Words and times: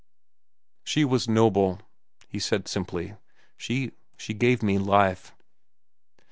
"She 0.83 1.05
was 1.05 1.27
noble," 1.29 1.79
he 2.27 2.39
said 2.39 2.67
simply. 2.67 3.17
"She 3.55 3.91
gave 4.35 4.63
me 4.63 4.79
life." 4.79 5.35